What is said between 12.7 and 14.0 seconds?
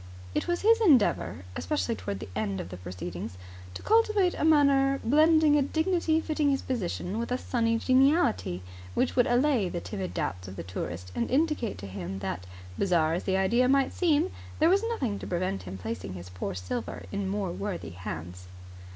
bizarre as the idea might